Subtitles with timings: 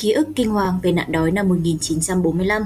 [0.00, 2.62] Ký ức kinh hoàng về nạn đói năm 1945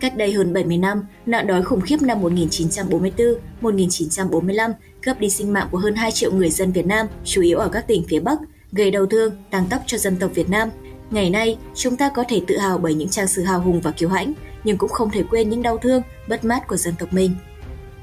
[0.00, 4.72] Cách đây hơn 70 năm, nạn đói khủng khiếp năm 1944-1945
[5.02, 7.68] cướp đi sinh mạng của hơn 2 triệu người dân Việt Nam, chủ yếu ở
[7.68, 8.38] các tỉnh phía Bắc,
[8.72, 10.70] gây đau thương, tăng tóc cho dân tộc Việt Nam.
[11.10, 13.90] Ngày nay, chúng ta có thể tự hào bởi những trang sử hào hùng và
[13.90, 14.32] kiêu hãnh,
[14.64, 17.34] nhưng cũng không thể quên những đau thương, bất mát của dân tộc mình.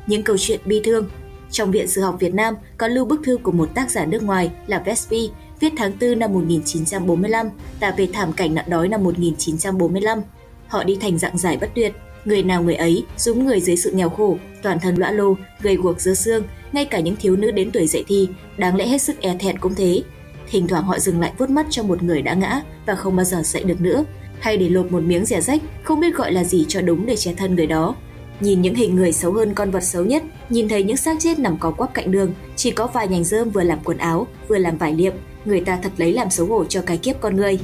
[0.07, 1.09] Những câu chuyện bi thương
[1.55, 4.23] trong Viện Sử học Việt Nam có lưu bức thư của một tác giả nước
[4.23, 5.29] ngoài là Vespi,
[5.59, 10.21] viết tháng 4 năm 1945, tả về thảm cảnh nạn đói năm 1945.
[10.67, 11.93] Họ đi thành dạng giải bất tuyệt,
[12.25, 15.75] người nào người ấy, dũng người dưới sự nghèo khổ, toàn thân lõa lô, gầy
[15.75, 19.01] guộc dơ xương, ngay cả những thiếu nữ đến tuổi dậy thì, đáng lẽ hết
[19.01, 20.03] sức e thẹn cũng thế.
[20.51, 23.25] Thỉnh thoảng họ dừng lại vuốt mắt cho một người đã ngã và không bao
[23.25, 24.05] giờ dậy được nữa,
[24.39, 27.15] hay để lột một miếng rẻ rách, không biết gọi là gì cho đúng để
[27.15, 27.95] che thân người đó.
[28.39, 31.39] Nhìn những hình người xấu hơn con vật xấu nhất, nhìn thấy những xác chết
[31.39, 34.57] nằm có quắp cạnh đường, chỉ có vài nhành rơm vừa làm quần áo, vừa
[34.57, 35.13] làm vải liệm,
[35.45, 37.59] người ta thật lấy làm xấu hổ cho cái kiếp con người.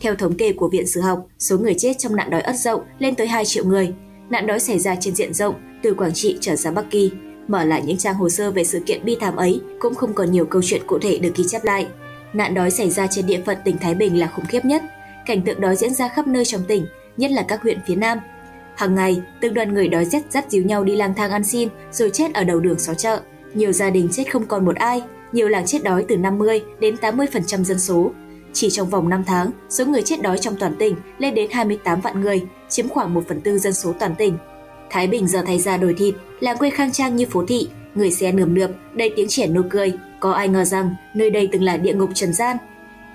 [0.00, 2.84] Theo thống kê của Viện Sử học, số người chết trong nạn đói ất dậu
[2.98, 3.92] lên tới 2 triệu người.
[4.30, 7.10] Nạn đói xảy ra trên diện rộng, từ Quảng Trị trở ra Bắc Kỳ.
[7.48, 10.32] Mở lại những trang hồ sơ về sự kiện bi thảm ấy cũng không còn
[10.32, 11.86] nhiều câu chuyện cụ thể được ghi chép lại.
[12.32, 14.82] Nạn đói xảy ra trên địa phận tỉnh Thái Bình là khủng khiếp nhất.
[15.26, 18.18] Cảnh tượng đói diễn ra khắp nơi trong tỉnh, nhất là các huyện phía Nam.
[18.82, 21.68] Hàng ngày, từng đoàn người đói rét dắt díu nhau đi lang thang ăn xin
[21.92, 23.20] rồi chết ở đầu đường xó chợ.
[23.54, 25.02] Nhiều gia đình chết không còn một ai,
[25.32, 28.10] nhiều làng chết đói từ 50 đến 80% dân số.
[28.52, 32.00] Chỉ trong vòng 5 tháng, số người chết đói trong toàn tỉnh lên đến 28
[32.00, 34.38] vạn người, chiếm khoảng 1 phần tư dân số toàn tỉnh.
[34.90, 38.10] Thái Bình giờ thay ra đổi thịt, làng quê khang trang như phố thị, người
[38.10, 39.92] xe nườm nượp, đầy tiếng trẻ nô cười.
[40.20, 42.56] Có ai ngờ rằng nơi đây từng là địa ngục trần gian.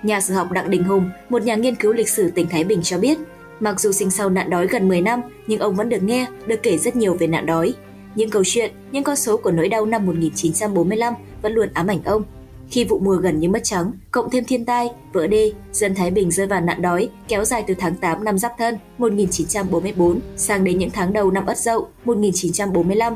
[0.04, 2.82] Nhà sử học Đặng Đình Hùng, một nhà nghiên cứu lịch sử tỉnh Thái Bình
[2.84, 3.18] cho biết,
[3.60, 6.64] mặc dù sinh sau nạn đói gần 10 năm, nhưng ông vẫn được nghe, được
[6.64, 7.74] kể rất nhiều về nạn đói.
[8.16, 12.04] Những câu chuyện, những con số của nỗi đau năm 1945 vẫn luôn ám ảnh
[12.04, 12.24] ông.
[12.70, 16.12] Khi vụ mùa gần như mất trắng, cộng thêm thiên tai, vỡ đê, dân Thái
[16.12, 20.64] Bình rơi vào nạn đói kéo dài từ tháng 8 năm Giáp Thân 1944 sang
[20.64, 23.14] đến những tháng đầu năm Ất Dậu 1945.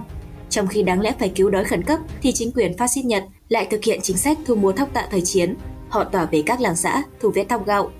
[0.50, 3.24] Trong khi đáng lẽ phải cứu đói khẩn cấp thì chính quyền phát xít Nhật
[3.50, 5.56] lại thực hiện chính sách thu mua thóc tạ thời chiến.
[5.90, 7.91] Họ tỏa về các làng xã, thu vé thóc gạo.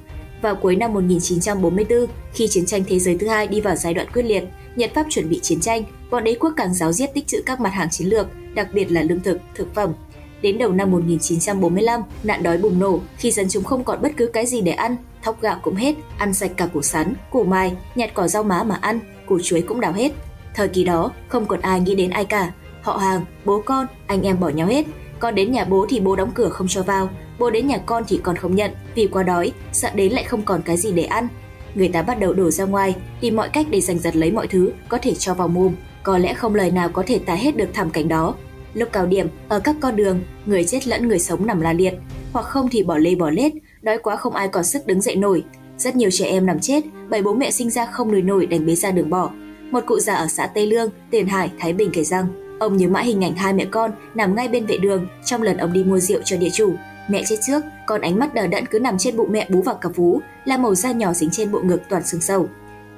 [0.42, 4.08] Vào cuối năm 1944, khi chiến tranh thế giới thứ hai đi vào giai đoạn
[4.14, 4.44] quyết liệt,
[4.76, 7.60] Nhật Pháp chuẩn bị chiến tranh, bọn đế quốc càng giáo diết tích trữ các
[7.60, 9.94] mặt hàng chiến lược, đặc biệt là lương thực, thực phẩm,
[10.42, 14.28] Đến đầu năm 1945, nạn đói bùng nổ khi dân chúng không còn bất cứ
[14.28, 17.74] cái gì để ăn, thóc gạo cũng hết, ăn sạch cả củ sắn, củ mai,
[17.96, 20.12] nhặt cỏ rau má mà ăn, củ chuối cũng đào hết.
[20.56, 22.52] Thời kỳ đó, không còn ai nghĩ đến ai cả.
[22.82, 24.86] Họ hàng, bố con, anh em bỏ nhau hết.
[25.22, 27.10] Con đến nhà bố thì bố đóng cửa không cho vào,
[27.40, 30.42] bố đến nhà con thì còn không nhận vì quá đói, sợ đến lại không
[30.42, 31.28] còn cái gì để ăn.
[31.76, 34.48] Người ta bắt đầu đổ ra ngoài, tìm mọi cách để giành giật lấy mọi
[34.48, 35.76] thứ có thể cho vào mồm.
[36.04, 38.36] Có lẽ không lời nào có thể tả hết được thảm cảnh đó,
[38.74, 41.94] Lúc cao điểm, ở các con đường, người chết lẫn người sống nằm la liệt,
[42.34, 45.16] hoặc không thì bỏ lê bỏ lết, đói quá không ai còn sức đứng dậy
[45.16, 45.44] nổi.
[45.78, 48.66] Rất nhiều trẻ em nằm chết bởi bố mẹ sinh ra không nuôi nổi đành
[48.66, 49.32] bế ra đường bỏ.
[49.72, 52.28] Một cụ già ở xã Tây Lương, Tiền Hải, Thái Bình kể rằng,
[52.62, 55.58] ông nhớ mãi hình ảnh hai mẹ con nằm ngay bên vệ đường trong lần
[55.58, 56.76] ông đi mua rượu cho địa chủ.
[57.10, 59.76] Mẹ chết trước, con ánh mắt đờ đẫn cứ nằm trên bụng mẹ bú vào
[59.76, 62.50] cặp vú, là màu da nhỏ dính trên bộ ngực toàn xương sầu.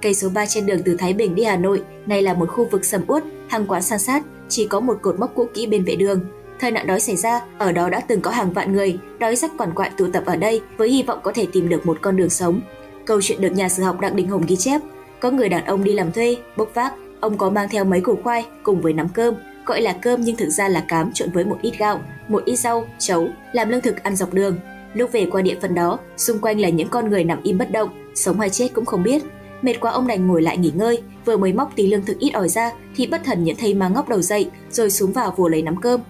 [0.02, 2.68] Cây số 3 trên đường từ Thái Bình đi Hà Nội, này là một khu
[2.72, 5.84] vực sầm uất, hàng quán san sát, chỉ có một cột mốc cũ kỹ bên
[5.84, 6.19] vệ đường.
[6.59, 9.52] Thời nạn đói xảy ra, ở đó đã từng có hàng vạn người đói rách
[9.57, 12.18] quằn quại tụ tập ở đây với hy vọng có thể tìm được một con
[12.18, 12.62] đường sống.
[13.06, 14.81] Câu chuyện được nhà sử học Đặng Đình Hùng ghi chép,
[15.19, 18.16] có người đàn ông đi làm thuê, bốc vác, ông có mang theo mấy củ
[18.23, 19.35] khoai cùng với nắm cơm,
[19.66, 22.56] gọi là cơm nhưng thực ra là cám trộn với một ít gạo, một ít
[22.56, 24.59] rau, chấu, làm lương thực ăn dọc đường.
[24.94, 27.72] Lúc về qua địa phận đó, xung quanh là những con người nằm im bất
[27.72, 29.23] động, sống hay chết cũng không biết,
[29.63, 32.29] Mệt quá ông đành ngồi lại nghỉ ngơi, vừa mới móc tí lương thực ít
[32.29, 35.47] ỏi ra thì bất thần nhận thấy má ngóc đầu dậy rồi xuống vào vùa
[35.47, 36.02] lấy nắm cơm.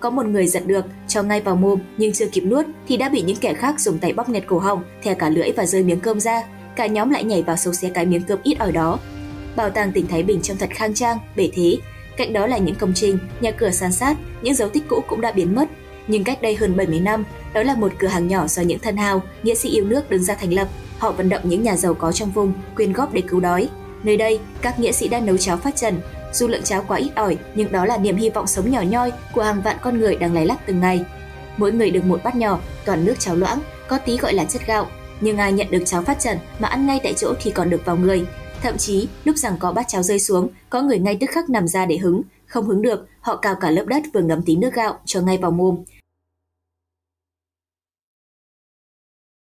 [0.00, 3.08] Có một người giật được, cho ngay vào mồm nhưng chưa kịp nuốt thì đã
[3.08, 5.82] bị những kẻ khác dùng tay bóp nghẹt cổ họng, thè cả lưỡi và rơi
[5.82, 6.42] miếng cơm ra.
[6.76, 8.98] Cả nhóm lại nhảy vào xấu xé cái miếng cơm ít ỏi đó.
[9.56, 11.76] Bảo tàng tỉnh Thái Bình trông thật khang trang, bể thế.
[12.16, 15.20] Cạnh đó là những công trình, nhà cửa san sát, những dấu tích cũ cũng
[15.20, 15.68] đã biến mất.
[16.08, 18.96] Nhưng cách đây hơn 70 năm, đó là một cửa hàng nhỏ do những thân
[18.96, 20.68] hào, nghĩa sĩ yêu nước đứng ra thành lập
[20.98, 23.68] Họ vận động những nhà giàu có trong vùng quyên góp để cứu đói.
[24.02, 26.00] Nơi đây, các nghĩa sĩ đã nấu cháo phát trần.
[26.32, 29.12] Dù lượng cháo quá ít ỏi, nhưng đó là niềm hy vọng sống nhỏ nhoi
[29.34, 31.04] của hàng vạn con người đang lay lắc từng ngày.
[31.56, 33.58] Mỗi người được một bát nhỏ, toàn nước cháo loãng,
[33.88, 34.86] có tí gọi là chất gạo.
[35.20, 37.84] Nhưng ai nhận được cháo phát trần mà ăn ngay tại chỗ thì còn được
[37.84, 38.24] vào người.
[38.62, 41.68] Thậm chí, lúc rằng có bát cháo rơi xuống, có người ngay tức khắc nằm
[41.68, 42.22] ra để hứng.
[42.46, 45.38] Không hứng được, họ cào cả lớp đất vừa ngấm tí nước gạo cho ngay
[45.38, 45.76] vào mồm.